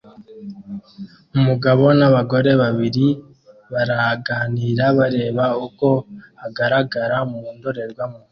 [1.37, 3.07] Umugabo nabagore babiri
[3.71, 5.87] baraganira bareba uko
[6.45, 8.19] agaragara mu ndorerwamo